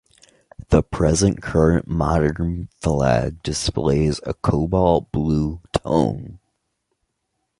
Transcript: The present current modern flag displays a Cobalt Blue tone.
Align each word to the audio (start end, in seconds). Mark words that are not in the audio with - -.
The 0.69 0.81
present 0.81 1.43
current 1.43 1.87
modern 1.87 2.69
flag 2.79 3.43
displays 3.43 4.19
a 4.25 4.33
Cobalt 4.33 5.11
Blue 5.11 5.61
tone. 5.73 6.39